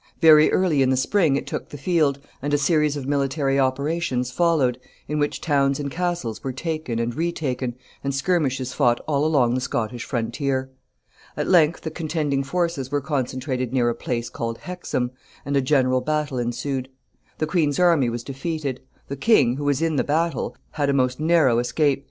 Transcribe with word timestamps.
Very 0.19 0.51
early 0.51 0.81
in 0.81 0.89
the 0.89 0.97
spring 0.97 1.35
it 1.35 1.45
took 1.45 1.69
the 1.69 1.77
field, 1.77 2.17
and 2.41 2.55
a 2.55 2.57
series 2.57 2.97
of 2.97 3.05
military 3.05 3.59
operations 3.59 4.31
followed, 4.31 4.79
in 5.07 5.19
which 5.19 5.39
towns 5.39 5.79
and 5.79 5.91
castles 5.91 6.43
were 6.43 6.51
taken 6.51 6.97
and 6.97 7.13
retaken, 7.13 7.75
and 8.03 8.11
skirmishes 8.15 8.73
fought 8.73 8.99
all 9.07 9.23
along 9.23 9.53
the 9.53 9.61
Scottish 9.61 10.03
frontier. 10.03 10.71
At 11.37 11.47
length 11.47 11.81
the 11.81 11.91
contending 11.91 12.43
forces 12.43 12.89
were 12.89 12.99
concentrated 12.99 13.73
near 13.73 13.89
a 13.89 13.93
place 13.93 14.27
called 14.31 14.57
Hexham, 14.57 15.11
and 15.45 15.55
a 15.55 15.61
general 15.61 16.01
battle 16.01 16.39
ensued. 16.39 16.89
The 17.37 17.45
queen's 17.45 17.79
army 17.79 18.09
was 18.09 18.23
defeated. 18.23 18.81
The 19.07 19.15
king, 19.17 19.57
who 19.57 19.65
was 19.65 19.83
in 19.83 19.97
the 19.97 20.03
battle, 20.03 20.57
had 20.71 20.89
a 20.89 20.93
most 20.93 21.19
narrow 21.19 21.59
escape. 21.59 21.99